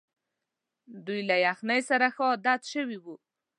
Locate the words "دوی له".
1.05-1.35